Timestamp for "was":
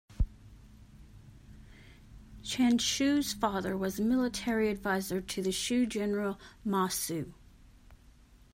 3.77-3.99